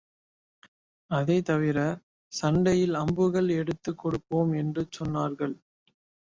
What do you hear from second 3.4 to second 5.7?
எடுத்துக் கொடுப்போம் என்று சொன்னார்கள்.